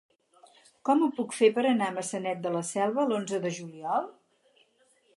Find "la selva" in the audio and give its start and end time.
2.57-3.07